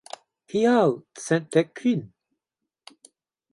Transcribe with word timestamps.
Kial 0.53 0.91
cent 1.25 1.45
dek 1.57 1.69
kvin? 1.81 2.01